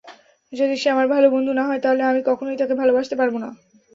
যদি 0.53 0.75
সে 0.77 0.87
আমার 0.89 1.07
ভালো 1.07 1.27
বন্ধু 1.35 1.51
না 1.53 1.63
হয় 1.67 1.81
তাহলে 1.81 2.01
আমি 2.03 2.21
কখনোই 2.29 2.59
তাকে 2.61 2.73
ভালোবাসতে 2.81 3.15
পারবো 3.17 3.37
না। 3.43 3.49